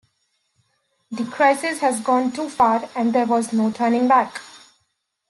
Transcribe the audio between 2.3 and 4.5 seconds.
too far and there was no turning back.